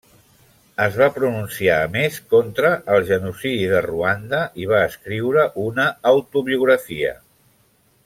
Es 0.85 0.95
va 1.01 1.09
pronunciar 1.17 1.75
a 1.81 1.91
més 1.97 2.17
contra 2.35 2.71
el 2.95 3.05
genocidi 3.11 3.69
de 3.75 3.83
Ruanda 3.89 4.43
i 4.65 4.69
va 4.75 4.83
escriure 4.89 5.45
una 5.69 5.87
autobiografia. 6.17 7.17